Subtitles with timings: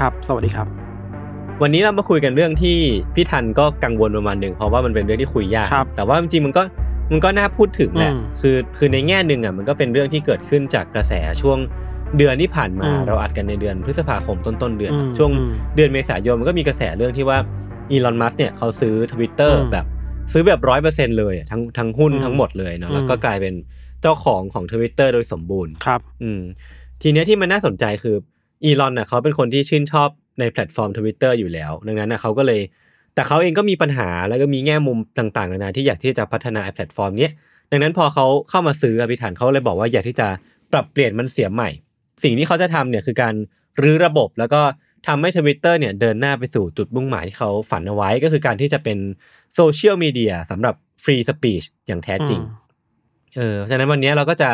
[0.00, 0.66] ครับ สวัสดีครับ
[1.62, 2.76] วันนี้เรามาคุยกันเรื่องที่
[3.14, 6.62] พี่ทันก็กังวลประมาณหนึ่งเพราะว่ามันเป็นเรื่องที่คุยยากครับแต่ว่าจริงๆมันก็
[7.12, 11.58] มันก็น่าพูดถึงแหละอืมคือคือในแง่หนึ่งอะมันก็เป็นเรื่องที่เกิดขึ้นจากกระแสช่วง
[12.18, 17.38] เดือนที่ผ่านมาอืมเราอัดกันในเดือนพฤษภาคมต้นต้นๆเดือนอือะมช่วงอืมเดือนเมษายนมันก็มีกระแสเรื่องที่ว่า
[17.90, 19.86] อีลอนมัสเนี่ยเขาซื้อทวิตเตอร์อืมแบบ
[20.32, 23.54] ซื้อแบบร้อยเปอร์เซ็นเลยอะทั้งทั้งหุ้นอืมทั้งหมดเลยเนาะแล้วอืมก็กลายเป็น
[24.02, 26.40] เจ้าของของทวิตเตอร์โดยสมบูรณ์ครับ อืม
[27.02, 28.16] ทีเนี้ยที่มันน่าสนใจคือ
[28.64, 30.08] อีลอนน่ะเขาเป็นคนที่ชื่นชอบ
[30.40, 32.60] ในแพลตฟอร์มทวิตเตอร์อยู่แล้ว ดังนั้นน่ะเขาก็เลย
[33.14, 37.32] แต่เขาเองก็มีปัญหาแล้วก็มีแง่มุมต่างๆนานาที่อยากที่จะพัฒนาไอ้แพลตฟอร์มเนี้ย
[37.70, 40.28] ดังนั้นพอเขาเข้ามาซื้ออะพี่ทันเขาเลยบอกว่าอยากที่จะ
[40.72, 41.70] ปรับเปลี่ยนมันเสียใหม่
[42.22, 43.34] สิ่งที่เขาจะทำเนี่ยคือการ
[43.82, 44.62] รื้อระบบแล้วก็
[45.06, 48.98] ทำให้ทวิตเตอร์เนี่ยเดินหน้าไปสู่จุดมุ่งหมายที่เขาฝันเอาไว้ก็คือการที่จะเป็น
[49.54, 52.68] โซเชียลมีเดียสำหรับ free speech อย่างแท้จริงอืม
[53.36, 54.50] เออฉะนั้นวันนี้เราก็จะ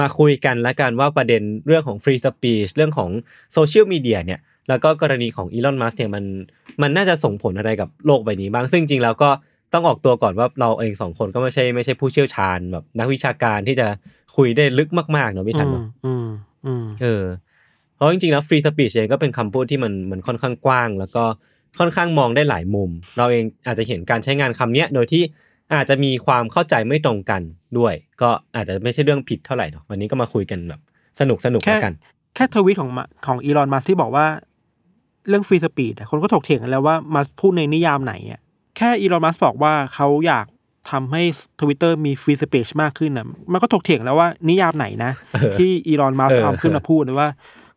[0.00, 3.10] มาคุยกันละกันว่าประเด็นเรื่องของ free speech เรื่องของ
[3.52, 6.24] โซเชียลมีเดียเนี่ยแล้วก็กรณีของอีลอนมัสก์เนี่ยมัน
[6.82, 9.30] มันน่าจะส่งผลอะไรกับโลกใบนี้บ้าง ซึ่งจริงๆแล้วก็
[9.72, 13.86] ต้องออกตัวก่อนว่าเราเองสองคนก็ไม่ใช่ไม่ใช่ผู้เชี่ยวชาญแบบนักวิชาการที่จะ
[14.36, 16.26] คุยได้ลึกมากๆเนาะพี่ทันเนาะอืม
[16.66, 17.24] อืมเออ
[17.94, 21.24] เพราะจริงๆแล้ว free speech เองก็เป็นคำพูดที่มันมันค่อนข้างกว้าง แล้วก็
[21.78, 25.22] ค่อนข้างมองได้หลายมุม เราเองอาจจะเห็นการใช้งานคำเนี้ยโดยที่
[25.74, 27.42] อาจจะมีความเข้าใจไม่ตรงกัน
[27.78, 30.80] ด้วย ก็อาจจะไม่ใช่เรื่องผิดเท่าไหร่เนาะวันนี้ก็มาคุยกันแบบ
[31.20, 31.94] สนุกสนุกแค่แล้วกัน
[32.34, 34.26] แค่ทวีตของมาของอีลอนมัสก์ที่บอกว่า
[35.28, 38.40] เรื่อง free speech คนก็ถกเถียงกันแล้วว่ามัสก์พูดในนิยามไหนอะ
[38.76, 40.46] แค่อีลอนมัสก์บอกว่าเขาอยาก
[40.90, 41.22] ทำให้
[41.60, 45.12] ทวิตเตอร์มี free speech มากขึ้นนะมันก็ถกเถียงแล้วว่านิยามไหนนะ
[45.58, 47.28] ที่อีลอนมัสก์เออเอาขึ้นมาพูดเลยว่า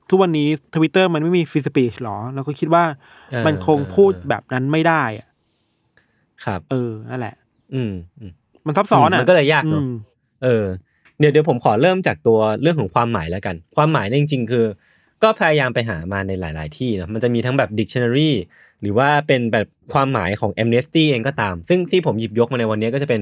[0.09, 2.83] ทุกวันนี้ทวิตเตอร์มันไม่มี free speech หรอ แล้วก็คิดว่า
[3.31, 5.27] เออมันคงพูดแบบนั้นไม่ได้อะ
[6.45, 7.35] ครับ เออนั่นแหละ
[7.75, 8.31] อืมอืม
[8.67, 9.93] มันซับซ้อนอะมันก็เลยยากเนอะอืม
[10.43, 10.65] เออ
[11.19, 14.65] เดี๋ยวเดี๋ยวผมขอเริ่มจากตัวเรื่องของความหมายแล้วกัน ความหมายเนี่ยจริง ๆ คือ
[15.23, 18.31] ก็พยายามไปหามาในหลาย ๆ ที่นะมันจะมีทั้งแบบ dictionary
[18.81, 23.21] หรือว่าเป็นแบบความหมายของ Amnesty เองก็ตาม ซึ่งที่ผมหยิบยกมาในวันนี้ก็จะเป็น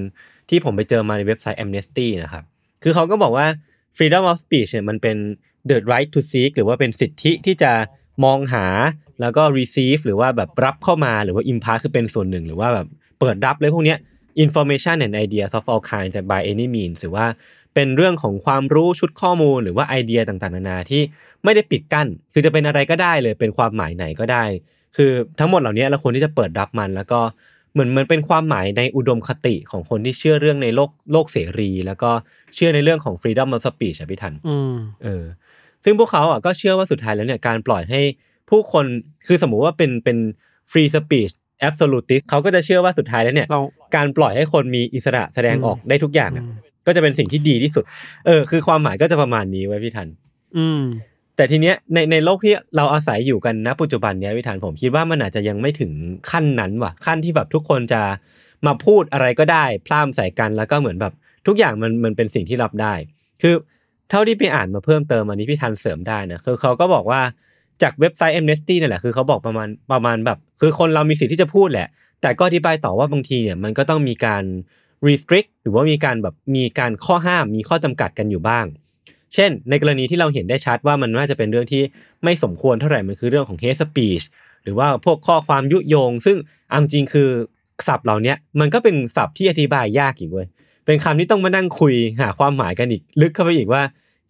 [0.50, 2.44] ที่ผมไปเจอมาในเว็บไซต์ amnesty นะครับ
[2.84, 3.48] คือเขาก็บอกว่า
[3.98, 5.18] freedom of speech เนี่ยมันเป็น
[5.70, 7.72] the right to seek หรือว่าเป็นสิทธิที่จะ
[8.24, 8.66] มองหา
[9.22, 12.88] แล้วก็ receive หรือว่าแบบรับเข้ามาหรือว่า impart คือเป็นส่วนหนึ่ง หรือว่าแบบ
[13.20, 13.98] เปิดรับเลยพวกเนี้ย
[14.46, 17.28] information and ideas of all kinds by any means หรือว่า
[17.76, 21.02] เป็นเรื่องของความรู้ชุดข้อมูลหรือว่าไอเดียต่างๆนานาที่
[21.44, 24.44] ไม่ได้ปิดกั้น คือจะเป็นอะไรก็ได้เลยเป็นความหมายไหนก็ได้
[24.98, 27.20] คือทั้งหมดเหล่านี้เราควรที่จะเปิดรับมันแล้วก็
[27.74, 32.12] เหมือนมันเป็นความหมายในอุดมคติของคนที่เชื่อเรื่องในโลกโลกเสรี แล้วก็
[32.56, 35.24] เชื่อในเรื่องของ freedom of speech อะพี่ทันอืมเออ
[35.84, 38.02] ซึ่งพวกเขาอะก็เชื่อว่าสุดท้ายแล้วเนี่ยการปล่อยให้
[38.50, 38.86] ผู้คน
[39.28, 40.18] คือสมมุติว่าเป็นเป็น
[40.72, 41.34] free speech
[41.68, 43.62] absolutist เขาก็จะเชื่อว่าสุดท้ายแล้วเนี่ย เรา
[43.96, 46.56] การปล่อยให้คนมีอิสระแสดงอืมออกได้ทุกอย่างอะอืม
[46.86, 47.84] ก็จะเป็นสิ่งที่ดีที่สุด
[48.26, 50.08] เออ คือความหมายก็จะประมาณนี้ไว้พี่ทัน
[50.58, 50.82] อืม
[51.36, 55.92] แต่ทีเนี้ยในในโลกที่เราอาศัยอยู่กันณปัจจุบันเนี้ยพี่ทันผมคิดว่ามันอาจจะยังไม่ถึง
[56.32, 58.02] ขั้นนั้นว่ะ ขั้นที่แบบทุกคนจะ
[58.66, 61.14] มาพูดอะไรก็ได้พล่ามใส่กันแล้วก็เหมือนแบบ
[61.48, 62.94] ทุกอย่างมันมันเป็นสิ่งที่รับได้
[63.42, 63.54] คือ
[64.10, 67.22] เท่าที่ไปอ่านมาเพิ่มเติมอันนี้พี่ทันเสริมได้นะคือเขาก็บอกว่า
[67.84, 71.88] จากเว็บไซต์ Amnesty นั่นแหละคือเขาบอกประมาณประมาณแบบ คือคนเรามีสิทธิ์ที่จะพูดแหละ
[72.22, 74.44] แต่ก็อธิบายต่อว่าบางทีเนี่ยมันก็ต้องมีการ
[75.08, 78.66] restrict หรือว่ามีการแบบมีการข้อห้ามมีข้อจำกัดกันอยู่บ้าง
[79.34, 81.84] เช่น ในกรณีที่เราเห็นได้ชัดว่ามันน่าจะเป็นเรื่องที่
[82.24, 84.26] ไม่สมควรเท่าไหร่มันคือเรื่องของ hate speech
[84.64, 86.38] หรือว่าพวกข้อความยุยง ซึ่ง
[86.70, 87.30] เอาจริงคือ
[87.88, 90.48] ศัพท์เหล่าเนี้ยมันก็เป็นศัพท์ที่อธิบายยากอีกเว้ย
[90.86, 93.82] เป็นคำที่ต้องมานั่งคุยหาความหมายกันอีก ลึกเข้าไปอีกว่า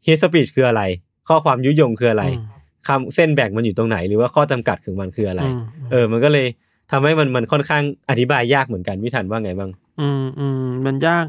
[0.06, 0.81] hate speech คืออะไร
[1.27, 2.45] ข้อความยุยงคืออะไรอืม
[2.88, 5.62] คำเส้นแบ่งมันอยู่ตรงไหน หรือว่าข้อจำกัดของมันคืออะไรอืม
[5.92, 6.47] เออ มันก็เลย
[6.91, 9.71] ทำให้มันมันค่อนข้างอธิบายยากเหมือนกันพี่ทันว่าไงบ้าง
[10.01, 11.25] อืมอืมมันยาก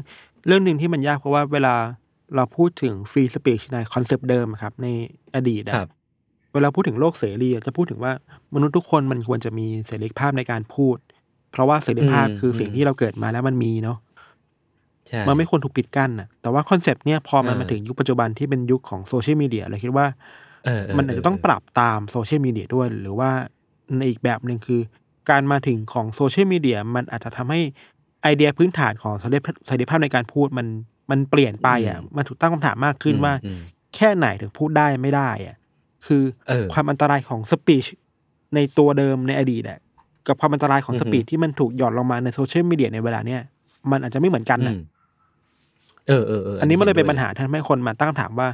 [0.47, 1.75] เรื่องหนึ่งที่มันยากเพราะว่าเวลา
[2.35, 4.87] เราพูดถึง free speech ในคอนเซปต์เดิมอะครับใน
[5.35, 5.89] อดีตอะครับ
[6.53, 8.11] เวลาพูดถึงโลกเสรีอะจะพูดถึงว่า
[8.55, 10.97] มนุษย์ทุกคนมันควรจะมีเสรีภาพในการพูด
[11.51, 13.97] เพราะว่าเสรีภาพอืมคือสิ่งที่เราเกิดมาแล้วมันมีเนาะ
[15.07, 20.05] ใช่มันไม่ควรถูกปิดกั้นน่ะแต่ว่าคอนเซปต์เนี่ยพอมันเออมาถึงยุคปัจจุบันที่เป็นยุคของโซเชียลมีเดียเราคิดว่า
[20.65, 23.29] เออมันอาจจะต้องปรับตามโซเชียลมีเดียด้วย หรือว่า
[23.97, 24.81] ในอีกแบบหนึ่งคือ
[25.29, 27.59] การมาถึงของโซเชียลมีเดียมันอาจจะทำให้
[28.23, 30.67] ไอเดียพื้นฐานของเสรีภาพเสรีภาพในการพูดมัน
[31.11, 33.61] มันเปลี่ยนไปอะอืมมันถูกตั้งคำถามมากขึ้นอืมว่าอืม
[33.95, 35.55] แค่ไหนถึงพูดได้ไม่ได้อะ
[36.05, 37.85] คือเออความอันตรายของ speech
[38.55, 39.79] ในตัวเดิมในอดีตอะ
[40.27, 43.41] กับความอันตรายของอือ speech ที่มันถูกหย่อนลงมาในโซเชียลมีเดียในเวลาเนี้ย
[43.91, 44.79] มันอาจจะไม่เหมือนกันนะอืม
[46.07, 48.47] เออเออเอออันนี้มันเลยเป็นห็ปัญหาทำให้คนมาตั้งคำถามว่า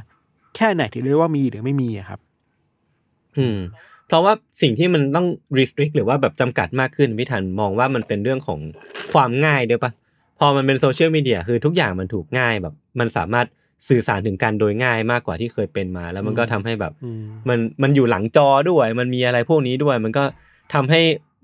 [0.56, 2.20] แค่ไหนถึงเรียกว่ามีหรือไม่มีอะครับ
[3.38, 3.58] อืม
[4.08, 4.32] เพราะว่า
[4.62, 5.26] สิ่งที่มันต้อง
[5.58, 8.60] restrict หรือว่าแบบจำกัดมากขึ้นพี่ทันมองว่ามันเป็นเรื่องของ
[9.12, 9.92] ความง่ายด้วยปะ
[10.38, 13.46] พอมันเป็นโซเชียลมีเดียคือทุกอย่างมันถูกง่ายแบบ มันสามารถ
[13.88, 20.24] สื่อสารถึงกันโดยง่ายมากกว่าที่เคยเป็นมา แล้วมันก็ทำให้แบบอืมมันมันอยู่หลังจอด้วย มันมีอะไรพวกนี้ด้วย มันก็
[20.74, 21.00] ทำให้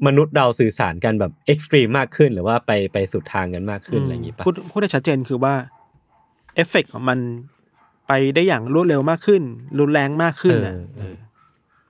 [0.07, 5.55] มนุษย์เราสื่อสารกันแบบ extreme มากขึ้น หรือว่าไปไปสุดทางกันมากขึ้นอะไรอย่างนี้ปะพูดพูดได้ชัดเจนคือว่า
[6.55, 7.19] เอฟเฟกต์ของมัน
[8.09, 9.43] ไปได้อย่างรวดเร็วมากขึ้น
[9.79, 10.57] รุนแรงมากขึ้น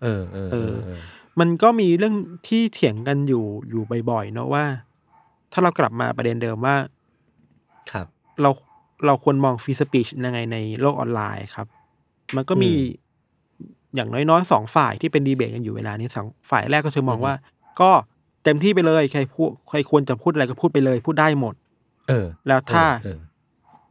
[0.04, 1.00] น่ะเออเออเออเออเออ
[1.40, 2.14] มันก็มีเรื่อง
[2.48, 4.64] ที่เถียงกันอยู่อยู่บ่อยๆเนอะว่า
[5.52, 6.76] ถ้าเรากลับมาประเด็นเดิมว่า
[7.92, 8.06] ครับ
[8.42, 8.50] เรา
[9.06, 11.66] เราควรมองฟรีสปีชยังไงในโลกออนไลน์ครับ
[12.36, 12.78] มันก็มีอืม
[13.94, 17.34] อย่างน้อยๆสองฝ่ายที่เป็นดีเบตกันอยู่เวลานี้สองฝ่ายแรกก็จะมองอือฮึว่า
[17.80, 17.90] ก็
[18.44, 21.54] เต็มที่ไปเลยใครพูดใครควรจะพูดอะไรก็พูดไปเลยพูดได้หมด
[22.08, 23.18] เออ แล้วถ้าเออ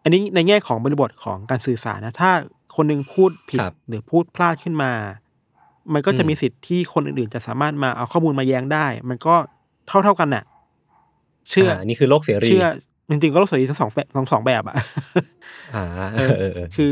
[0.04, 2.32] อันนี้ในแง่ของบริบทของการสื่อสารนะ ถ้า
[2.76, 4.92] คนหนึงพูดผิดครับหรือพูดพลาดขึ้นมา
[5.94, 9.36] มันก็จะอืมมีสิทธิ์ที่คนอื่นๆ จะสามารถมาเอาข้อมูลมาแย้งได้ มันก็
[9.88, 10.44] เท่าเท่าๆกันน่ะ
[11.50, 12.66] เชื่ออ่านี่คือโลกเสรีเชื่อ
[13.10, 14.76] จริงๆก็โลกเสรีทั้งสองแบบทั้งสองแบบอะ
[15.76, 15.84] อ่า
[16.16, 16.92] เอเอออเออเออคือ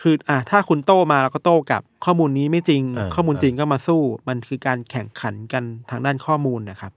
[0.00, 6.92] คือ อะถ้าคุณโต้มาเราก็โต้กลับข้อมูลนี้ไม่จริงเออข้อมูลเออจริงก็มาสู้ มันคือการแข่งขันกันทางด้านข้อมูลนะครับ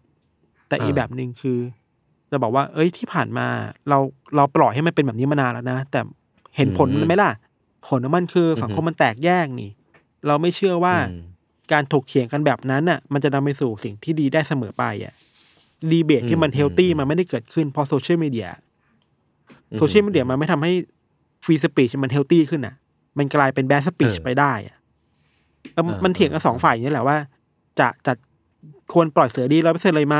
[0.68, 1.57] แต่อีกเออแบบหนึ่งคือ
[2.31, 3.47] จะบอกว่า เอ้ยที่ผ่านมา
[3.89, 3.97] เรา
[4.36, 6.00] เราปล่อยให้มันเป็นแบบนี้มานานแล้วนะแต่
[6.56, 7.31] เห็นผลมันไหมล่ะ
[7.88, 9.71] ผลของมันคือสังคมมันแตกแยกนี่
[10.27, 11.21] เราไม่เชื่อว่าอืม
[11.73, 15.13] การถกเถียงกันแบบนั้นน่ะ มันจะนำไปสู่สิ่งที่ดีได้เสมอไปอะ
[15.91, 18.47] ดีเบตที่มันอืม healthy อืมมันไม่ได้เกิดขึ้นเพราะโซเชียลมีเดีย
[19.79, 20.71] โซเชียลมีเดียมันไม่ทำให้
[21.45, 22.75] free speech มัน healthy ขึ้นอะ
[23.18, 24.75] มันกลายเป็น bad speech เออไปได้อะ
[25.73, 27.18] เออเออมันเถียงกันเออสองฝ่ายอย่างนี้แหละว่า
[27.79, 28.13] จะจะ
[28.94, 30.18] ควรปล่อยเสือดีร้อยเปอร์เซ็นเลยไหม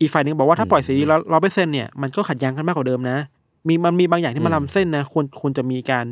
[0.00, 3.18] อีกฝ่ายหนึ่งบอกว่าถ้าปล่อยเสือดีร้อยเปอร์เซ็นเนี่ยมันก็ขัดแย้งกันมากกว่าเดิมนะ
[3.68, 6.06] มีมันมีบางอย่างที่มันล้ำเส้นนะควรควรจะมีการ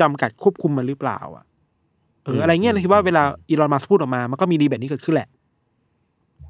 [0.00, 5.28] จำกัดควบคุมมันหรือเปล่า อะเอออะไรเงี้ยเลยคิดว่าเวลาอีลอนมัสพูดออกมามันก็มีดีแบบนี้เกิดขึ้นแหละ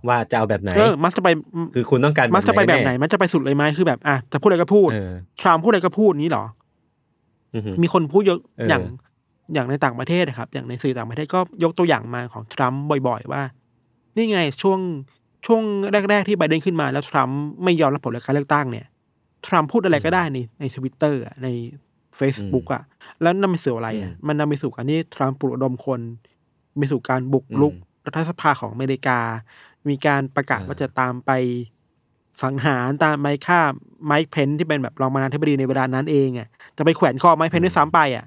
[0.08, 1.28] ว่าจะเอาแบบไหนเออมัสจะไป
[1.74, 6.44] คือคุณต้องการมัสจะไปแบบไหนแมันจะไปสุดเลยไหมคือแบบอะจะพูดอะไรก็พูดเออทรัมป์พูดอะไรก็พูดนี้เหรอ
[7.54, 8.82] อือหือมีคนพูดเยอะเออออย่าง
[9.54, 13.42] อย่างในต่างประเทศนะครับ อย่างในสื่อต่างประเทศก็ยกตัวอย่างมาของทรัมป์บ่อยๆ ว่า
[14.16, 14.80] นี่ไงช่วง
[15.46, 15.62] ช่วง
[16.10, 18.86] แรก ๆ ที่ไบเดนขึ้นมาแล้วทรัมป์ไม่ยอมรับผลการเลือกตั้งเนี่ย
[19.46, 21.48] ทรัมป์พูดอะไรก็ได้ในในทวิตเตอร์ใน
[22.18, 22.82] Facebook อะ
[23.22, 26.00] แล้วนำไปสู่อะไรอะ มันนำไปสู่การที่ทรัมป์ปลุกระดมคน
[26.78, 29.18] ไปสู่การบุกรุกอืมรัฐสภาของอเมริกา
[29.88, 31.30] มีการประกาศอ่าว่าจะตามไป
[32.42, 33.60] สังหารตามไปฆ่า
[34.04, 38.24] ไมค์เพนที่เป็นแบบรองประธานาธิบดีในเวลานั้นเองอะจะไปแขวนคอไมค์เพนด้วยซ้ำไปอะ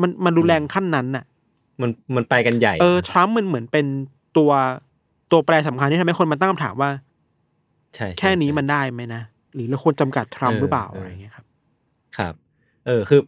[0.00, 1.24] มันมันรุนแรงขั้นนั้นน่ะ
[1.80, 3.86] มันมันไปกันใหญ่เออทรัมป์มันเหมือนเป็น
[4.36, 4.50] ตัว
[5.32, 6.90] ตัวแปรสำคัญที่ทำให้คนมันตั้งคำถามว่า
[7.94, 9.22] ใช่ใช่แค่นี้ใช่มันได้ไหมนะ
[9.54, 11.46] หรือเราควรจำกัดทรัมป์เออหรือเปล่าเออออะไรอย่างเงี้ยครับ
[12.16, 13.20] ครับเออคือ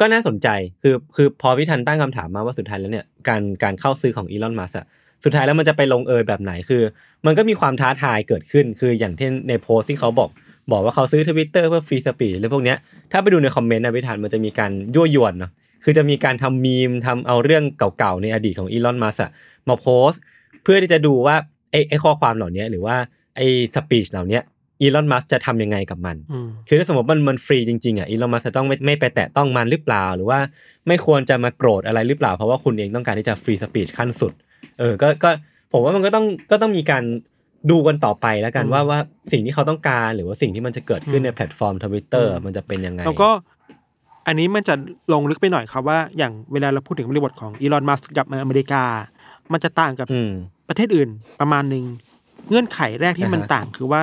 [0.00, 0.48] ก็น่าสนใจ
[0.82, 4.86] คือคือพอพี่ทันตั้งคำถามมาว่าสุดท้ายแล้วเนี่ยการการเข้าซื้อของอีลอนมัสอะ
[5.24, 6.82] สุดท้ายแล้วมันจะไปลงเอยแบบไหนคือ
[7.26, 10.30] มันก็มีความท้าทายเกิดขึ้น คืออย่างที่ในโพสที่เขาบอก
[10.72, 12.78] บอกว่าเขาซื้อทวิตเตอร์เพื่อ free speech อะไรพวกเนี้ย
[13.12, 15.52] ถ้าไปดูในคอมเมนต์นะพี่ทันมันจะมีการยั่วยวนเนาะ
[15.84, 19.30] คือจะมีการทำมีมทำเอาเรื่องเก่าๆในอดีตของอีลอนมัสก์อะ
[19.68, 20.10] มาโพส
[20.62, 21.36] เพื่อที่จะดูว่า
[21.88, 22.96] ไอ้ข้อความเหล่านี้หรือว่า
[23.36, 24.40] ไอ้ speech เหล่านี้
[24.80, 30.38] อีลอนมัสก์จะทำยังไงกับมันอืมคือถ้าสมมติมันมันฟรีจริงๆอะอีลอนมัสก์จะต้องไม่ไม่ไปแตะต้องมันหรือเปล่า หรือว่า
[30.86, 34.32] ไม่ควรจะมาโกรธอะไรหรือเปล่า เพราะว่าคุณเองต้องการที่จะ free speech ขั้นสุด
[34.78, 35.30] เออ ก็ก็
[35.72, 37.02] ผมว่ามันก็ต้องก็ต้องมีการ
[37.70, 38.98] ดูกันต่อไปแล้วกันอืมว่าว่า
[39.32, 43.30] สิ่งที่เขาต้องการหรือว่าสิ่งที่มันจะเกิดขึ้นอืมในแพลตฟอร์มทวิตเตอร์อืมมันจะเป็นยังไง แล้วก็
[44.26, 44.74] อันนี้มันจะ
[45.12, 48.82] ลงลึกไปหน่อยครับว่า อย่างเวลาเราพูดถึงบริบทของอีลอนมัสก์กับอเมริกา
[49.52, 50.30] มันจะต่างกับอืม
[50.68, 51.84] ประเทศอื่นประมาณหนึ่ง
[52.48, 54.02] เงื่อนไขแรกที่มันอ่าฮะต่างคือว่า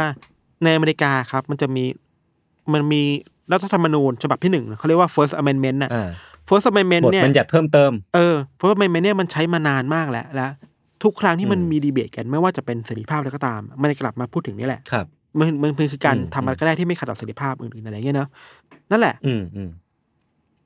[0.65, 1.83] ในอเมริกาครับ มันจะมี
[2.73, 3.01] มันมี
[3.51, 6.09] รัฐธรรมนูญฉบับที่หนึ่งเขาเรียกว่า first amendment น่ะอ่า
[6.49, 10.47] first amendment บทเนี่ยบัญญัติเพิ่มเติมเออ first amendment เนี่ยมันใช้มานานมากแล้วและ
[11.03, 15.05] ทุกครั้งที่มันอืมมีดีเบตกันไม่ว่าจะเป็นเสรีภาพอะไรก็ตาม มันจะกลับมาพูดถึงนี่แหละครับ
[15.39, 18.29] มันมันมันคือการอืมทำอะไรก็ได้ที่ไม่ขัดต่อเสรีภาพอื่นๆอะไรเงี้ยเนาะ
[18.91, 19.69] นั่นแหละ อืมอืม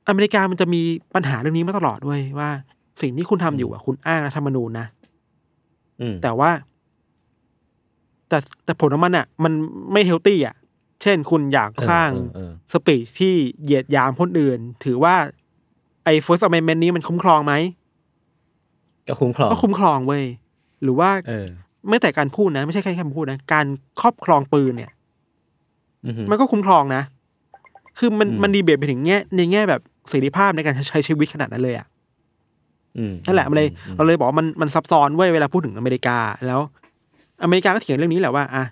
[0.07, 0.81] อเมริกามันจะมี
[1.15, 2.49] ปัญหาเรื่องนี้มาตลอดด้วยว่า
[3.01, 4.87] สิ่งที่คุณทำอยู่อะคุณอ้างรัฐธรรมนูญนะ
[6.01, 6.49] อืมแต่ว่า
[8.29, 9.53] แต่แต่ผลของมันอะมัน
[9.91, 10.55] ไม่เฮลตี้อะ
[11.03, 15.15] เช่นคุณอยากสร้างเออเออสปีชที่เหยียดหยามคนอื่น ถือว่า
[16.03, 17.53] ไอ้ First Amendment นี้มันคุ้มครองไหม
[19.07, 20.23] ก็คุ้มครองก็คุ้มครองเว้ย
[20.83, 21.47] หรือว่าเออ
[21.89, 23.65] ไม่แต่การพูดนะ ไม่ใช่แค่คำพูดนะ การ
[24.01, 24.91] ครอบครองปืนเนี่ย
[26.05, 27.03] อือฮึมันก็คุ้มครองนะ
[27.97, 31.87] คือมันอืมมันดีเบตไปถึงแง่ในแง่แบบเสรีภาพในการใช้ชีวิตขนาดนั้นเลยอะ
[32.97, 36.17] อืมนั่นแหละมันเลยอืมเราเลยบอกว่ามันมันซับซ้อนเว้ยเวลาพูดถึงอเมริกา
[36.47, 36.59] แล้ว
[37.41, 38.63] อเมริกาก็เถียงเรื่องนี้แหละว่าอะ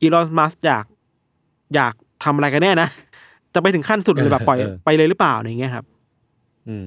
[0.00, 0.84] อีลอนมัสอยาก
[1.74, 1.94] อยาก
[2.24, 2.88] ทำอะไรกันแน่นะ
[3.54, 5.84] จะไปถึงขั้นสุดเลยแบบปล่อยไปเลยหรือเปล่าอะไรเงี้ยครับ
[6.68, 6.86] อืม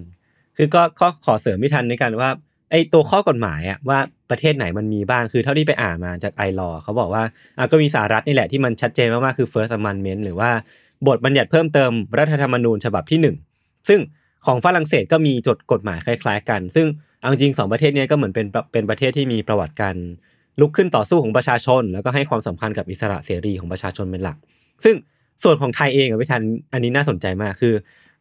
[0.58, 2.30] คือก็ก็ขอเสริมไม่ทันในกันว่า
[2.72, 7.24] ไอ้ตัวข้อกฎหมายอะว่าประเทศไหนมันมีบ้างคือเท่าที่ไปอ่านมาจากไอรอเขาบอกว่า
[7.58, 10.50] อะก็มีสหรัฐนี่แหละที่มันชัดเจนมากๆคือ First Amendment หรือว่า
[11.08, 13.36] บทบัญญัติเพิ่มเติมรัฐธรรมนูญฉบับที่หนึ่ง
[13.90, 14.00] ซึ่ง
[14.46, 16.88] ของฝรั่งเศสก็มีจดกฎหมายคล้าย ๆ กัน ซึ่ง
[17.22, 19.96] เอาจริงสองประเทศเนี้ยก็เหมือนเป็นเป็นประเทศที่มีประวัติการ
[20.60, 24.38] ลุกขึ้นต่อสู้ของประชาชน แล้วก็ให้ความสำคัญกับอิสระเสรีของประชาชนเป็นหลัก
[24.84, 24.96] ซึ่ง
[25.44, 26.44] ส่วนของไทยเองอะพี่ทัน
[26.74, 27.74] อันนี้น่าสนใจมากคือ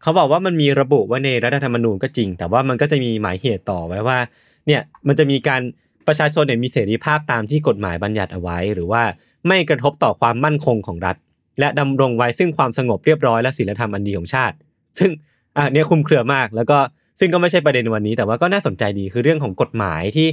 [0.02, 4.18] เขาบอกว่ามันมีระบุไว้ในรัฐธรรมนูญก็จริง แต่ว่ามันก็จะมีหมายเหตุต่อไว้ว่า
[4.66, 5.62] เนี่ยมันจะมีการ
[6.06, 9.02] ประชาชนเนี่ยมีเสรีภาพตามที่กฎหมายบัญญัติเอาไว้ หรือว่า
[9.48, 11.16] ไม่กระทบต่อความมั่นคงของรัฐ
[11.60, 14.56] และดำรงไว้ซึ่งความสงบเรียบร้อยและศีลธรรมอันดีของชาติ
[14.98, 15.10] ซึ่ง
[15.56, 16.78] อะเนี่ยคุมเครือมาก แล้วก็
[17.20, 20.28] ซึ่งก็ไม่ใช่ประเด็นวันนี้ แต่ว่าก็น่าสนใจดีคือเรื่องของกฎหมายที่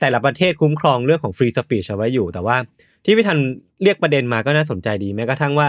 [0.00, 2.56] แต่ละประเทศคุ้มครองเรื่องของฟรีสปีชเอาไว้อยู่ แต่ว่า
[3.04, 3.38] ที่พี่ทัน
[3.82, 5.68] เรียกประเด็นมาก็น่าสนใจดีแม้กระทั่งว่า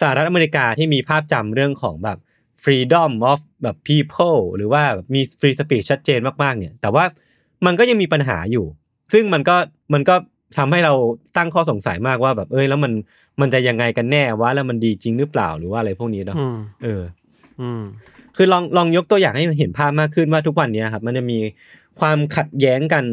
[0.00, 2.18] สหรัฐอเมริกาที่มีภาพจำเรื่องของแบบ
[2.64, 7.04] freedom of แบบ people หรือว่าแบบมี free speech ชัดเจนมากๆเนี่ย แต่ว่า
[7.66, 8.66] มันก็ยังมีปัญหาอยู่
[9.12, 9.56] ซึ่งมันก็
[9.94, 10.14] มันก็
[10.58, 10.94] ทำให้เรา
[11.36, 12.92] ตั้งข้อสงสัยมากว่าแบบเอ้ยแล้วมัน
[13.40, 17.02] มันจะยังไงกันแน่วะแล้วมันดีจริงหรือเปล่าหรือว่าอะไรพวกนี้เนาะอืมเออ
[17.60, 17.82] อืม
[18.36, 21.38] คือลองลองยกตัวอย่างให้มันเห็นภาพมากขึ้นว่าทุกวันเนี้ยครับ มันจะมี
[22.00, 23.04] ความขัดแย้งกัน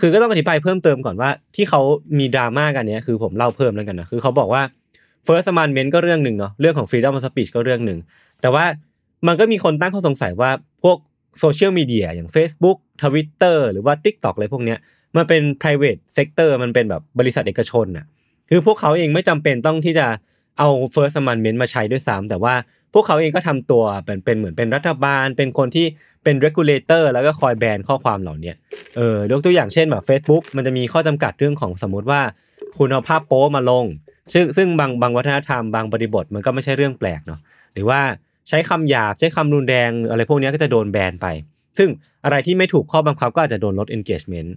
[0.00, 1.80] คือก็ต้องอธิบายเพิ่มเติมก่อนว่าที่เขา
[2.18, 4.62] มีดราม่ากันเนี้ยคือผมเล่าเพิ่มแล้วกันนะคือเขาบอกว่า
[5.26, 7.98] First Amendment ก็เรื่องหนึ่งเนาะเรื่องของ Freedom of Speech ก็เรื่องหนึ่ง
[8.40, 8.64] แต่ว่า
[9.26, 10.50] มันก็มีคนตั้งข้อสงสัยว่า
[10.82, 10.96] พวก
[11.38, 14.78] โซเชียลมีเดียอย่าง Facebook Twitter หรือว่า TikTok อะไรพวกเนี้ย
[15.16, 18.06] มันเป็น private sector มันเป็นแบบบริษัทเอกชนน่ะ
[18.50, 20.06] คือพวกเขาเองไม่จำเป็นต้องที่จะ
[20.58, 22.54] เอา First Amendment มาใช้ด้วยซ้ำแต่ว่า
[22.94, 25.86] พวกเขาเองก็ทำตัวเป็นเป็นเหมือนเป็นรัฐบาล เป็นคนที่
[26.24, 28.52] เป็น regulator แล้วก็คอยแบนข้อความเหล่านี้
[28.96, 32.20] เออยกตัวอย่างเช่นแบบ Facebook มันจะมีข้อจำกัดเรื่องของสมมติว่า
[32.78, 33.84] คุณเอาภาพโป๊มาลง
[34.32, 37.40] ซึ่งซึ่งบางบางวัฒนธรรมบางบริบทมันก็ไม่ใช่เรื่องแปลกเนาะ
[37.74, 38.00] หรือว่า
[38.48, 41.26] ใช้คำหยาบใช้คำรุนแรงอะไรพวกนี้ก็จะโดนแบนไป
[41.78, 41.88] ซึ่ง
[42.24, 44.50] อะไรที่ไม่ถูกข้อบังคับก็อาจจะโดนลด engagement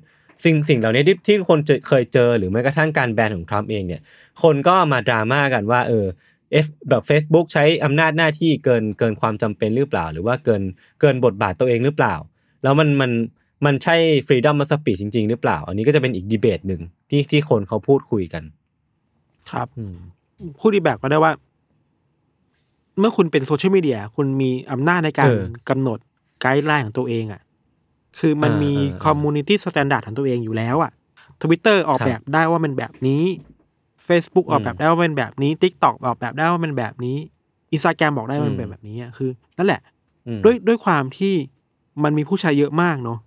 [0.44, 4.02] สิ่งสิ่งเหล่านี้ที่ที่คนเคยเจอหรือแม้กระทั่งการแบนของทรัมป์เองเนี่ย
[4.44, 6.06] คนก็มาดราม่ากันว่าเออ
[6.54, 10.62] เอฟแบบ Facebook ใช้อำนาจหน้าที่เกินเกินความจำเป็นหรือเปล่า หรือว่าเกิน
[11.02, 12.16] เกินบทบาทตัวเองหรือเปล่า
[12.64, 13.12] แล้วมันมัน
[13.66, 13.96] มันใช่
[14.28, 18.44] freedom of speech จริง ๆ หรือเปล่า อันนี้ก็จะเป็นอีกดีเบตหนึ่งที่ที่คนเขาพูดคุยกัน
[19.52, 19.96] ครับอืม
[20.60, 21.32] พูดอีกแบบก็ได้ว่า
[23.00, 26.00] เมื่อคุณเป็นโซเชียลมีเดียคุณมีอำนาจในการเออกำหนด
[26.42, 27.42] guideline ของตัวเองอะ
[28.20, 30.92] คือมันเออมีเออเออ community standard ของตัวเองอยู่แล้วอะ
[31.42, 33.24] ทวิตเตอร์ออกครับแบบได้ว่ามันแบบนี้
[34.08, 37.18] Facebook ออกอืมแบบได้ว่ามันแบบนี้ TikTok ออกแบบได้ว่ามันแบบนี้
[37.74, 39.82] อินสตาแกรมบอกได้ว่ามันอืมเป็นแบบนี้อะคือ นั่นแหละ
[40.28, 41.34] อืมด้วยด้วยความที่
[42.04, 43.20] มันมีผู้ใช้เยอะมากเนาะ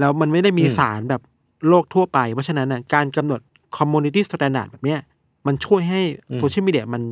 [0.00, 1.22] แล้วมันไม่ได้มีอืมศาลแบบ
[1.68, 3.40] โลกทั่วไป เพราะฉะนั้นน่ะการกำหนด
[3.76, 5.00] community standard แบบเนี้ย
[5.46, 6.00] มันช่วยให้
[6.38, 7.02] โซเชียลมีเดียมัน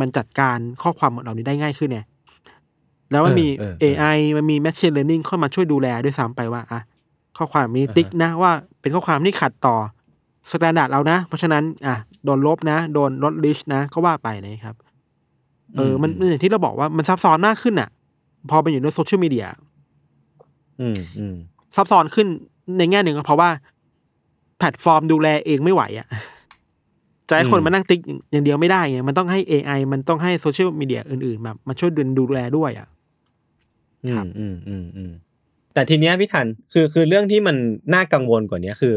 [0.00, 2.06] มันจัดการข้อความเหล่านี้ได้ง่ายขึ้นเนี่ย
[3.10, 6.80] แล้วมันมีเออเออเออ AI มันมี Machine Learning เข้ามาช่วยดูแลด้วยซ้ำไปว่าอะ
[7.36, 9.76] ข้อความนี้อ่าฮะติ๊กนะว่าเป็นข้อความที่ขัดต่อ
[10.50, 14.76] standard เรานะ เพราะฉะนั้นอะโดนลบนะ โดนลด reach นะก็ว่าไปนะครับ
[15.76, 17.88] เออมันมันอย่างที่เราบอกว่ามันซับซ้อนมากขึ้นอะ
[18.50, 19.46] พอไปอยู่ในโซเชียลมีเดีย
[20.80, 21.34] อืมอืม
[21.76, 22.26] ซับซ้อนขึ้น
[22.78, 23.50] ในแง่หนึ่งก็เพราะว่า
[24.58, 26.06] แพลตฟอร์มดูแลเองไม่ไหวอะ่ะ
[27.28, 32.88] จะให้คนอืมมานั่งติ๊กอย่างเดียวไม่ได้ไงมันต้องให้ AI มันต้องให้โซเชียลมีเดียอื่นๆแบบมาช่วยดูดูแลด้วยอะ่ะ
[34.04, 35.12] อืครัมบอืมอืมอืม
[35.74, 37.56] แต่ทีเนี้ยพี่ทันคือคือเรื่องที่มัน
[37.94, 38.94] น่ากังวลกว่านี้คือ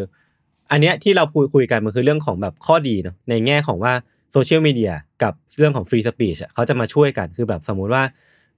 [0.74, 3.94] อันเนี้ยที่เราคุยคุยกันมันคือเรื่องของแบบข้อดีเนาะในแง่ของว่า
[4.32, 8.03] โซเชียลมีเดียกับเรื่องของ free speech เขาจะมาช่วยกันคือแบบสมมุติว่า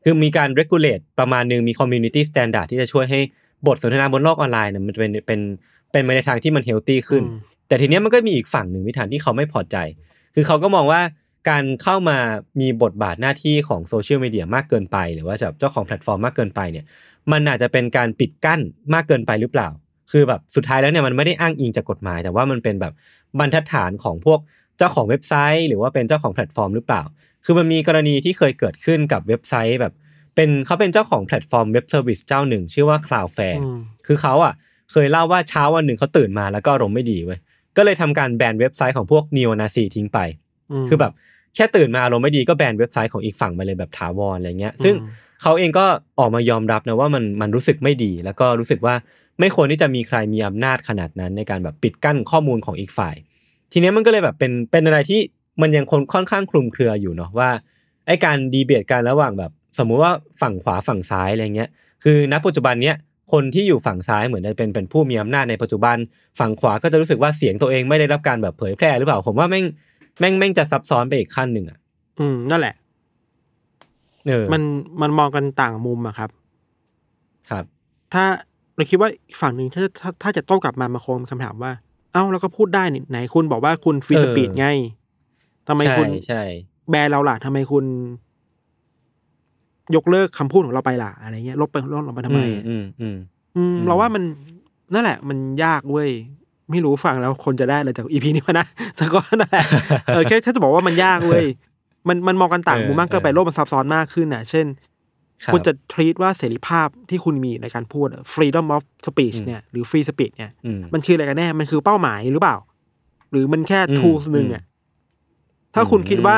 [0.04, 3.20] คือมีการ regulate ประมาณหนึงมี community standard ที่จะช่วยให้
[3.68, 5.40] บทสนทนาบนโลกออนไลน์เนี่ยมันเป็นเป็น
[5.92, 9.78] เป็นไปในทางที่มัน healthy ขึ้นอืมแต่ทีเนี้ยมันก็มีอีกฝั่งหนึ่งพี่ทันที่เขาไม่พอใจ
[10.36, 11.02] คือเขาก็มองว่า
[11.50, 12.18] การเข้ามา
[12.62, 16.86] มีบทบาทหน้าที่ของโซเชียลมีเดียมากเกินไป หรือว่าแบบเจ้าของแพลตฟอร์มมากเกินไปเนี่ย
[17.32, 18.62] มันอาจจะเป็นการปิดกั้น
[18.94, 19.68] มากเกินไปหรือเปล่า
[20.18, 22.94] คือแบบสุดท้ายแล้วเนี่ยมันไม่ได้อ้างอิงจากกฎหมาย แต่ว่ามันเป็นแบบ
[23.40, 24.40] บรรทัดฐานของพวก
[24.78, 27.02] เจ้าของเว็บไซต์ หรือว่าเป็นเจ้าของแพลตฟอร์มหรือเปล่า
[27.46, 29.94] คือมันมีกรณีที่เคยเกิดขึ้นกับเว็บไซต์แบบ
[30.36, 34.54] เป็นเขาเป็นเจ้าของแพลตฟอร์ม web service เจ้าหนึ่ง ชื่อว่า Cloudflare อืมคือเขาอะ
[34.92, 37.40] เคยเล่าว่าเช้าวันหนึ่งเขาตื่นมาแล้วก็อารมณ์ไม่ดีเว้ย
[37.78, 40.20] ก็เลยทำการแบนเว็บไซต์ของพวกนีโอนาซีทิ้งไปอื
[40.84, 41.12] มคือแบบ
[41.56, 45.86] แค่ตื่นมาอารมณ์ไม่ดีก็แบนเว็บไซต์ของอีกฝั่งไปเลยแบบถาวรอะไรเงี้ย ซึ่งอืมเขาเองก็
[46.20, 48.96] ออกมายอมรับนะว่ามันมันรู้สึกไม่ดี แล้วก็รู้สึกว่า
[49.40, 53.16] ไม่ควรที่จะมีใครมีอำนาจขนาดนั้นในการแบบปิดกั้นข้อมูลของอีกฝ่าย
[53.72, 55.22] ทีเนี้ยมันก็เลยแบบเป็นเป็นอะไรที่
[55.62, 57.50] มันยังคนค่อนข้างคลุมเครืออยู่เนาะว่า
[58.08, 60.12] ไอการดีเบตกันระหว่างแบบ สมมุติว่า
[60.42, 61.70] ฝั่งขวาฝั่งซ้ายอะไรเงี้ย
[62.04, 62.96] คือณปัจจุบันเนี้ย
[63.32, 65.98] คนที่อยู่ฝั่งซ้ายเหมือนจะเป็นเป็นผู้มีอำนาจในปัจจุบัน
[66.40, 69.66] ฝั่งขวาก็จะรู้สึกว่าเสียงตัวเองไม่ได้รับการแบบเผยแพร่หรือเปล่าผมว่าแม่ง
[70.20, 71.78] แม่งแม่งจะซับซ้อนไปอีกขั้นหนึ่งอะ
[72.20, 72.76] อืมนั่นแหละ
[74.28, 74.64] เออมัน
[75.02, 76.30] มันมองกันต่างมุมอะครับ
[77.50, 77.66] ครับ
[78.14, 78.26] ถ้า
[78.76, 81.72] เราคิดว่าอีกฝั่งหนึ่งถ้าถ้าถ้าจะโต้กลับมามาคงมีคำถามว่า
[82.14, 84.68] เอ้าเราก็พูดได้นี่ไหนคุณบอกว่าคุณฟรีเออ speech ไง
[85.68, 86.42] ทำไมใช่คุณใช่
[86.90, 87.86] แบนเราล่ะทำไมคุณ
[89.96, 93.18] ยกเลิกคำพูดของเราไปล่ะอะไรเงี้ยลบไปลบเราไปทำไมอืมอืมอืม
[93.56, 94.24] อืมเราว่ามัน
[94.94, 96.10] นั่นแหละ มันยากเว้ย
[96.72, 98.66] ไม่รู้ฟังแล้วคนจะได้อะไรจาก EP นี้วะนะ
[98.98, 99.64] แต่ก็นั่นแหละ
[100.08, 101.46] เออแค่แค่จะบอกว่ามันยากเว้ย
[102.08, 104.95] มันมันมองกันต่างมุมมากเกินไปโลกมันซับซ้อนมากขึ้นอะ เช่นรับ
[105.54, 112.58] คุณจะทรีตว่าเสรีภาพที่คุณมีในการพูดอะ freedom of speech อืมเนี่ยหรือ free speech เนี่ยอืมมันคืออะไรกันแน่มันคือเป้าหมายหรือเปล่า
[113.32, 114.64] หรือมันแค่อืม tools หนึ่งอะ
[115.76, 116.38] ถ้าคุณคิดว่า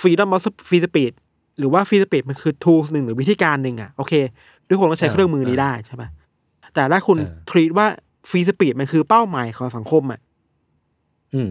[0.00, 1.14] freedom of free speech
[1.58, 4.12] หรือว่า free speech มันคือ tools หนึ่งหรือวิธีการหนึ่งอะโอเค
[4.68, 6.08] ทุกคนก็ใช้เครื่องมือนี้ได้ใช่ปะ
[6.74, 7.86] แต่ถ้าคุณเออทรีตว่า
[8.30, 10.20] free speech มันคือเป้าหมายของสังคมอะ
[11.34, 11.50] อืม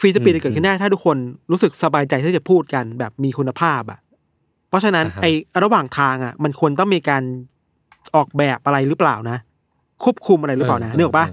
[0.00, 1.16] free speech อืมจะเกิดขึ้นได้ถ้าทุกคน
[1.50, 4.03] รู้สึกสบายใจที่จะพูดกันแบบมีคุณภาพอะเพ
[4.74, 5.30] ราะฉะนั้นอ่าฮะไอ้
[5.62, 7.22] ระหว่างทางอะ มันควรต้องมีการ
[8.16, 9.38] ออกแบบอะไรหรือเปล่านะ
[10.04, 11.26] ควบคุมอะไรหรือเปล่านะนึกออกปะ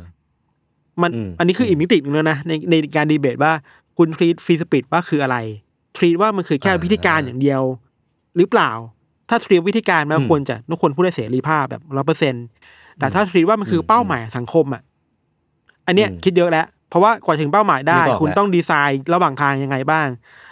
[1.01, 3.53] มันอืมอันนี้คืออีกมิติหนึ่งแล้วนะในในการดีเบตว่า
[3.97, 5.37] คุณ treat free speech ว่าคืออะไร
[5.97, 7.61] treat ว่ามันคือแค่อ่าวิธีการอย่างเดียว
[8.37, 8.71] หรือเปล่า
[9.29, 12.33] ถ้า treat วิธีการมันอืมควรจะทุกคนพูดได้เสรีภาพแบบร้อยเปอร์เซ็นต์
[12.99, 14.81] แต่ถ้าทรีตว่ามันคืออมเป้าหมายสังคมอะ
[15.87, 20.07] อันเนี้ยอืมคิดเยอะแล้ว เพราะว่ากว่าถึงเป้าหมายได้นึกออกคุณแล้วต้องดีไซน์ระหว่างทางยังไงบ้าง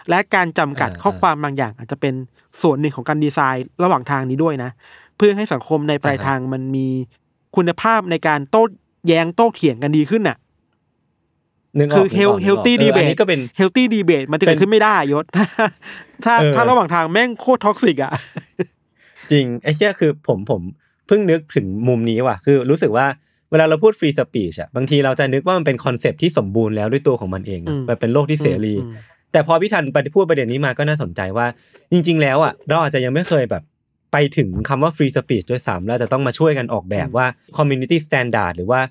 [0.09, 2.13] และการจำกัดอ่าข้อความบางอย่างอาจจะเป็น
[2.61, 4.69] ส่วนหนึ่งของการดีไซน์ระหว่างทางนี้ด้วยนะ
[5.17, 6.87] เพื่อให้สังคมในปลายอ่าฮะทางมันมี
[7.55, 8.63] คุณภาพในการโต้
[9.07, 10.37] แย้งโต้เถียงกันดีขึ้นน่ะ
[11.77, 15.25] นึกออกคือนึกเฮลกเฮลตี้นึดีกออกเบเอออันตนี้ก็เป็นเฮลตี้ดีเบตมันจะเกิเป็ดนขึ้นไม่ได้ยศ
[16.25, 18.11] ถ้าเออถ้าระหว่างทางแม่งโคตรท็อกซิกอะ
[19.31, 20.61] จริง ไอ้เชี่ยคือผมผม
[21.07, 23.05] เพิ่งนึกถึงมุมนี้ว่ะ คือรู้สึกว่า
[23.51, 28.95] เวลาเราพูด free speech อะบางทีเราจะนึกว่ามันเป็นคอนเซปต์ที่สมบูรณ์แล้วด้วยตัวของมันเองนะอืมมันเป็นโลกที่เสรีอืม
[29.31, 31.47] แต่พอพี่ทันไปพูดประเด็นนี้มาก็น่าสนใจว่า
[31.91, 33.63] จริง ๆ แล้วอะเราอาจจะยังไม่เคยแบบ
[34.13, 38.81] ไปถึงคำว่า free speech ด้วยซ้ำแล้วจะต้องมาช่วยกันออกแบบว่า community standard หรือว่า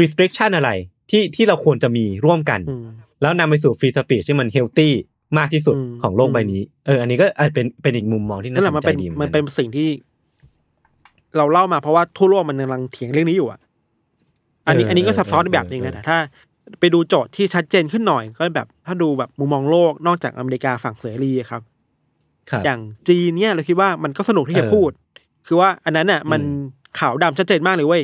[0.00, 0.70] restriction อะไร
[1.10, 2.86] ที่ที่เราควรจะมีร่วมกันอืม
[3.22, 4.92] แล้วนำไปสู่ free speech ที่มัน healthy
[5.38, 9.88] มากที่สุดอืมของโลกใบนี้ เออ อันนี้ก็อาจเป็นเป็นอีกมุมมองที่นั่นน่าแหละสมันนใจเป็นดีหอกัมันเป็นสิ่งที่
[11.36, 13.60] เราเล่ามาเพราะว่าทั่วโลกมันกำลังเถียงเรื่องนี้อยู่อะ
[14.66, 16.18] อันนี้เอออันนี้ก็เออซับซ้อนเออแบบหนึงนะเออแต่ถ้า
[16.80, 21.62] ไปดูโจทย์ที่ชัดเจนขึ้นหน่อย ก็แบบถ้าดูแบบมุมมองโลกนอกจากอเมริกาฝั่งเสรีอะครับ
[22.50, 24.90] ครับ อย่างจีนเนี่ยเราคิดว่ามันก็สนุกที่จะเออพูด
[25.46, 28.02] คือว่าอันนั้นน่ะ มันอืมขาวดำชัดเจนมากเลยเว้ย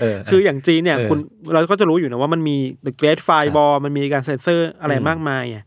[0.00, 1.18] เออคืออย่างจีนเนี่ยเออคุณ
[1.52, 5.64] เราก็จะรู้อยู่นะว่ามันมี the great firewall มันมีการเซ็นเซอร์อะไรอืมมากมายอะ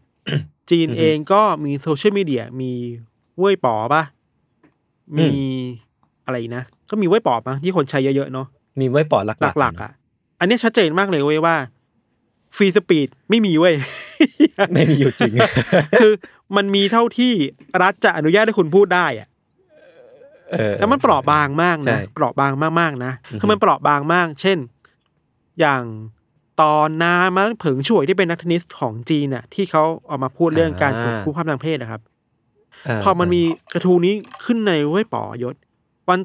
[0.71, 2.71] จีนอือฮึเองก็มีโซเชียลมีเดียมี
[3.39, 4.03] เว่ยป๋อปะ
[5.17, 5.33] อืมี
[6.25, 8.47] อะไรอีกนะ ก็มีเว่ยป๋อปะที่คนใช้เยอะๆเนาะ
[8.79, 9.91] มีเว่ยป๋อหลักๆหลักๆอะ
[10.41, 11.55] อันเนี้ยชัดเจนมากเลยเว้ยว่า
[12.55, 13.75] free speech ไม่มีเว้ย
[14.73, 15.33] ไม่มีอยู่จริง
[15.99, 16.11] คือ
[16.55, 17.33] มันมีเท่าที่
[17.81, 19.27] รัฐจะอนุญาตให้คุณพูดได้อะ
[20.51, 24.57] เออแล้วมันเปราะบางมากใช่นะเปราะบางมากๆนะอือฮึคือมันเปราะบางมาก เช่น
[25.59, 25.83] อย่าง
[26.61, 34.13] ตอนนามาเผิงช่วยที่เป็นนักเทนนิสของจีนน่ะ ที่เขาออกมาพูดเรื่องการถูกคุกคามทางเพศนะครับาพอมันมีกระทู้นี้
[34.45, 35.55] ขึ้นในเว้ยป๋อยศ
[36.09, 36.19] วัน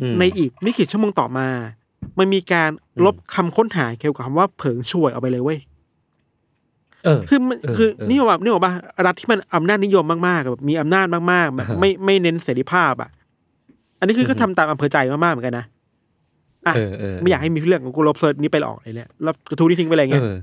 [0.00, 1.48] อืมในอีกไม่กี่ชั่วโมงต่อมา
[2.18, 2.70] มันมีการ
[3.04, 5.58] ลบคำค้นหาเกี่ยวกับคำว่าเผิงช่วยออกไปเลยเว้ย
[7.04, 8.72] เออคือมันเออคือเออนี่ว่านี่ว่า
[9.06, 13.10] รัฐที่มันอำนาจนิยมมากๆแบบมีอำนาจมากๆแบบอ่าฮะไม่ไม่เน้นเสรีภาพอะ
[13.98, 15.66] อันนี้คือก็อือฮึทำตามอำเภอใจมากๆเหมือนกันนะ
[16.66, 20.34] อะเออเออไม่อยากให้มีเรื่องของกูลบเซิร์ชนี้ไปหรอกเลยเนี่ยแล้วกระทู้นี้ทิ้งไปอะไรเอเงี้ยอ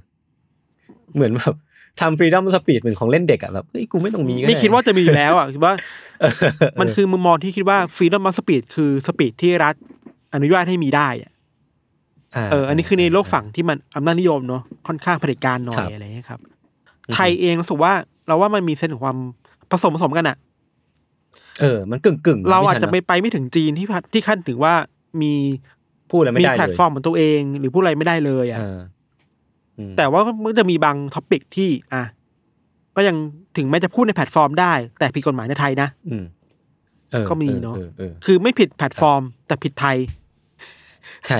[1.15, 1.53] เหมือนแบบ
[1.99, 5.73] ทำฟรีดอมสปีดเหมือนของเล่นเด็กอะแบบเฮ้ยกูไม่ต้องมีก็ไม่ด้คิดว่าจะมีอยู่แล้วอะคิดว่า
[6.19, 6.33] เออ
[6.79, 9.75] มันคือมุมมองที่คิดว่าฟรีดอมสปีดคือสปีดที่รัฐ
[10.33, 11.38] อนุญาตให้มีได้อะา
[12.51, 16.39] เอออันนี้คือในโลกฝั่งที่มันอำนาจนิยมเนาะค่อนข้างเผด็จการหน่อครัยบอะไรเงี้ยครับ
[17.07, 17.93] อือฮึไทยเองรู้สึกว่า
[18.27, 19.17] เราว่ามันมีเส้นของความ
[19.71, 20.37] ผสมผสมกันอะ
[21.61, 24.73] เออ มันกึ่งกึ่งๆเราอาจจะม่ไม่ไปไม่ถึงจีนที่พัดที่ขั้นถึงว่า
[25.21, 25.33] มี
[26.09, 28.79] พูดอะไรไม่มีได้แพลเลตยฟอร์มของตัวเอง หรือพูดอะไรไม่ได้เลยอะเออ
[29.77, 32.03] อืมแต่ว่ามันจะมีบางท็อปิกที่อะ
[32.95, 33.15] ก็ยัง
[33.57, 36.23] ถึงแม้จะพูดในแพลตฟอร์มได้ แต่ผิดกฎหมายในไทยนะอืม
[37.11, 39.97] เออก็มีเนาะออออเออคือไม่ผิดแพลตฟอร์ม แต่ผิดไทย
[41.27, 41.37] ใช่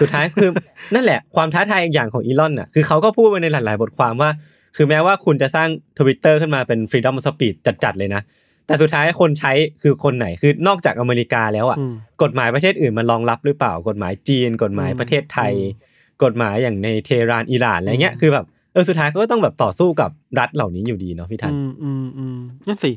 [0.00, 0.50] สุดท้ายคือ
[0.94, 4.30] นั่นแหละความท้าทายอีกอย่างของอีลอนน่ะคือเขาก็พูดไปในหลาย ๆ บทความว่า
[4.76, 8.22] คือแม้ว่าคุณจะสร้างทวิตเตอร์ขึ้นมาเป็น Freedom of Speech จัด ๆ เลยนะ
[8.66, 15.86] แต่สุดท้ายคนใช้คือคนไหนคือนอกจากอเมริกาแล้วอะอืมกฎหมายประเทศอื่นมันรองรับหรือเปล่า กฎหมายจีน กฎหมายอืมประเทศไทยอืม
[16.24, 22.92] กฎหมายอย่างในเตหะรานอิหร่านอะไรเงี้ยคือแบบเออสุดท้ายเขาก็ต้องแบบต่อสู้กับรัฐเหล่านี้อยู่ดีเนาะพี่ทันอืมอืมอืมนั่นสิ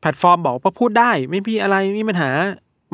[0.00, 2.30] แพลตฟอร์มบอกว่าพูดได้ไม่มีอะไรไม่มีปัญหา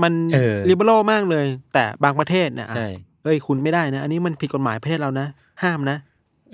[0.03, 2.89] มันเออ liberal มากเลย แต่บางประเทศเนี่ยอะใช่
[3.29, 5.27] เอ้ยคุณไม่ได้นะ อันนี้มันผิดกฎหมายประเทศเรานะ
[5.63, 5.99] ห้ามนะ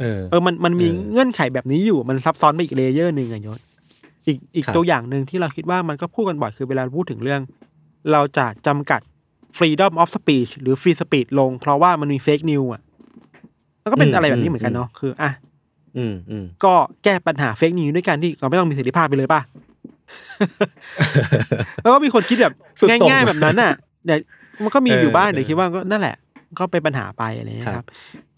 [0.01, 3.61] เออเออมันมันมีเออเงื่อนไขแบบนี้อยู่มันซับซ้อนไปอีก layer หนึ่งอะยศ
[4.27, 7.41] อีกอีกครับตัวอย่างหนึ่งที่เราคิดว่ามันก็พูดกันบ่อยคือเวลาพูดถึงเรื่อง
[8.13, 9.01] เราจะจำกัด
[9.59, 12.83] freedom of speech หรือ free speech ลง เพราะว่ามันมี fake news อะ
[13.81, 15.31] แล้วก็เป็นอะไรแบบนี้เหมือนกันเนาะคืออะ
[15.97, 16.73] อืมอืมก็
[17.05, 19.41] แก้ปัญหา fake news ด้วยการที่เราไม่ต้องมีเสรีภาพไปเลยป่ะ
[21.83, 23.73] แล้วก็มีคนคิดแบบสุดโต่งง่าย ๆแบบนั้นน่ะ
[24.07, 24.19] เดี๋ยว
[24.63, 26.17] มันก็มีเอออยู่บ้างเออเดี๋ยวคิดว่าก็นั่นแหละ
[26.59, 27.89] ก็เป็นปัญหาไปอะไรอย่างเงี้ยคครัรับบ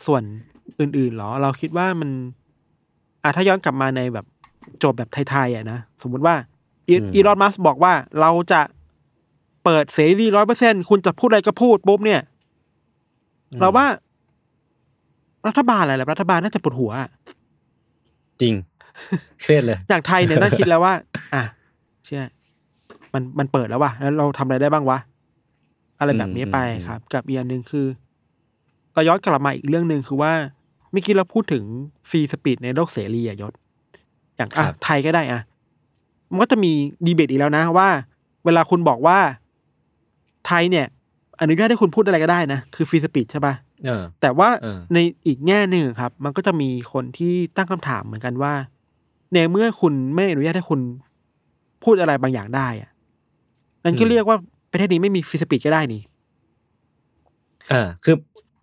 [0.07, 0.23] ส่วน
[0.81, 2.11] อื่นๆเหรอ เราคิดว่ามัน
[3.23, 4.27] อะถ้าย้อนกลับมาในแบบ
[4.79, 6.35] โจทย์แบบไทยๆอะนะสมมุติว่า
[6.89, 8.61] อีอืมอีลอนมัสบอกว่าเราจะ
[9.65, 12.21] เปิดเสรีร้อยเปอร์เซ็นคุณจะพูดอะไรก็พูดปุ๊บเนี่ย
[13.61, 13.87] เราว่า
[15.49, 17.11] รัฐบาลอะไรล่ะรัฐบาลน่าจะปวดหัวอะ
[18.43, 18.55] จริง
[19.43, 20.95] เครียดเลยอย่างไทยเนี่ยน่าคิดแล้วว่า
[21.35, 21.43] อะ
[22.05, 22.23] เชื่อ
[23.15, 24.99] มันมันเปิดแล้วว่ะแล้วเราทำอะไรได้บ้างวะ
[25.99, 27.87] อะไรแบบนี้ไปอืมครับ กับอีกอันหนึ่งคือ
[28.97, 30.33] เราย้อนกลับมาอีกเรื่องหนึ่งคือว่า
[30.91, 31.65] เมื่อกี้เราพูดถึง
[32.09, 33.53] free speech ในโลกเสรีอะยศ
[34.37, 35.41] อย่างอะไทยก็ได้อะ
[36.31, 36.73] มันก็จะมี
[37.07, 37.89] ดีเบตอีกแล้วนะว่า
[38.45, 39.19] เวลาคุณบอกว่า
[40.47, 40.87] ไทยเนี่ย
[41.41, 43.55] อนุญาตให้คุณพูดอะไรก็ได้นะ คือ free speech ใช่ปะ
[43.87, 48.55] เออแต่ว่าเออในอีกแง่หนึ่งครับ มันก็จะมีคนที่ตั้งคำถามเหมือนกันว่า
[49.33, 50.81] ในเมื่อคุณไม่อนุญาตให้คุณ
[51.85, 52.91] พูดอะไรบางอย่างได้อะ
[53.85, 54.37] นั่นก็อืมเรียกว่า
[54.71, 56.03] ประเทศนี้ไม่มีฟรีสปีดก็ได้นี่
[57.71, 58.17] เออคือ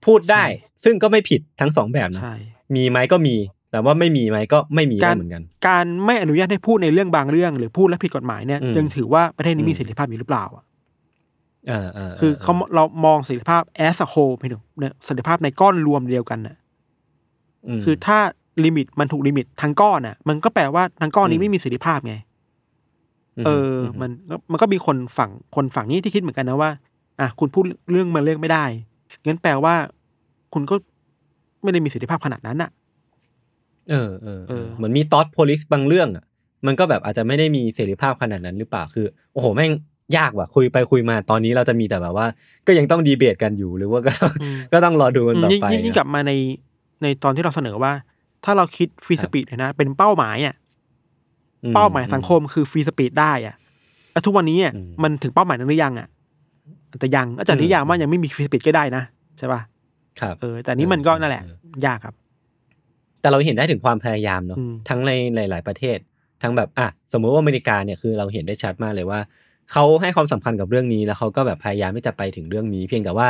[0.08, 2.36] พูดได้ใช่ซึ่งก็ไม่ผิดทั้งสองแบบนะใช่
[2.76, 3.36] มีไหมก็มี
[3.72, 10.64] แต่ว่าไม่มีไหมก็ไม่มีได้การเหมือนกัน การไม่อนุญาตให้พูดในเรื่องบางเรื่อง หรือพูดแล้วผิดกฎหมายเนี่ยอืมยังถือว่าประเทศนี้อืมมีเสรีภาพอยู่หรือเปล่าอะ
[11.68, 16.56] เออเออคือเขาเรามองเสรีภาพ as a whole ไปถึงเนี่ยเสรีภาพในก้อนรวมเดียวกันน่ะ
[17.78, 18.20] มคือถ้า
[18.64, 22.16] limit มันถูก limit ทั้งก้อนน่ะ มันก็แปลว่าทั้งก้อนนี้อืมไม่มีเสรีภาพไง
[23.38, 26.70] มเอออ มันก็มันก็มีคนฝั่งคนฝั่งนี้ที่คิดเหมือนกันนะว่า
[27.20, 28.66] อะคุณพูดเรื่องมาเรื่องไม่ได้
[29.26, 29.76] งั้นแปลว่า
[30.54, 30.76] คุณก็
[31.64, 32.70] ไม่ได้มีเสรีภาพขนาดนั้นอะ
[33.90, 36.26] เออเออเอเอออเหมือนมี thought police บางเรื่องอะ
[36.66, 39.72] มันก็แบบอาจจะไม่ได้มีเสรีภาพขนาดนั้นหรือเปล่าคือ โอ้โหแม่ง
[40.18, 42.28] ยากว่ะคุยไปคุยมาตอนนี้เราจะมีแต่แบบว่า
[42.68, 46.32] ก็ยังต้องดีเบตกันอยู่หรือว่าก็ต้องอืมก็ต้องรอดูกันต่อยิ่งไปยิ่งยิ่งกลับมาใน
[47.04, 47.94] ในตอนที่เราเสนอว่า
[48.44, 50.56] ถ้าเราคิด free speech นะ เป็นเป้าหมายอะ
[51.64, 53.56] อืเป้าหมายสังคมคือ free speech ได้อะ
[54.12, 56.08] แล้วทุกวันนี้อะอืมมันถึงเป้าหมายนั้นหรือยังอะ
[57.00, 59.04] แต่ยังอาจารย์นิยามว่ายังไม่มี free speech ก็ได้นะ
[59.38, 59.62] ใช่ป่ะ
[60.22, 61.50] ครับเออแต่นี้มันก็นั่นแหละเอ
[61.84, 62.16] อยากครับ
[63.22, 65.98] แต่เราเห็นได้ถึงความพยายามเนาะอืมทั้งในหลาย ๆ ประเทศ
[66.42, 69.20] ทั้งแบบอะสมมุติว่าอเมริกาเนี่ยคือเราเห็นได้ชัดมากเลยว่า
[69.72, 73.28] เขาให้ความสำคัญกับเรื่องนี้แล้วเขาก็แบบพยายามที่จะไปถึงเรื่องนี้ เพียงแต่ว่า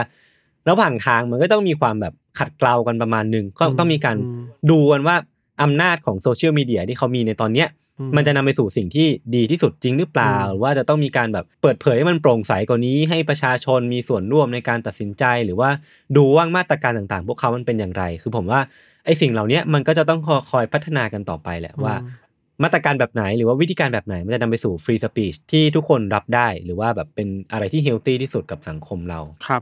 [0.70, 5.16] ระหว่างทางมันก็ต้องมีความแบบขัดเกลากันประมาณหนึ่งก็ต้องมีการอืมดูกันว่า
[5.62, 15.70] อำนาจของโซเชียลมีเดียที่เขามีในตอนเนี้ยอืมันจะนำไปสู่สิ่งที่ดีที่สุดจริงหรือเปล่าอืมหรือว่าจะต้องมีการแบบเปิดเผยให้มันโปร่งใสกว่านี้ ให้ประชาชนมีส่วนร่วมในการตัดสินใจ หรือว่า
[16.18, 18.60] ดูว่ามาตรการต่างๆ พวกเขามันเป็นอย่างไร คือผมว่า
[19.06, 20.20] ไอ้สิ่งเหล่านี้มันก็จะต้อง
[20.52, 22.22] คอยพัฒนากันต่อไปแหละว่าอืม
[22.64, 29.62] มาตรการแบบไหนหรือว่าวิธีการแบบไหน มันจะนำไปสู่ฟรีสปีชที่ทุกคนรับได้ หรือว่าแบบเป็นอะไรที่เฮลตี้ที่สุดกับสังคมเราครับ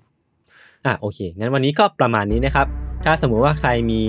[0.86, 2.68] อะโอเคงั้นวันนี้ก็ประมาณนี้นะครับ
[3.06, 4.02] ถ้าสมมุติว่าใครมี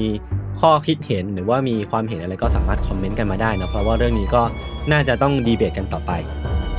[0.61, 4.43] ข้อคิดเห็นหรือว่ามีความเห็นอะไรก็สามารถคอมเมนต์กันมาได้นะเพราะว่าเรื่องนี้ก็
[4.93, 6.12] น่าจะต้องดีเบตกันต่อไป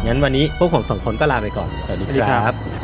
[0.05, 2.82] งั้นวันนี้พวกผมสองคนก็ลาไปก่อน สวัสดีครับ